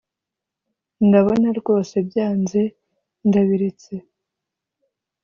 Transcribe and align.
Ndabona 1.07 1.47
rwose 1.59 1.95
byanze 2.07 2.61
ndabiretse 3.27 3.93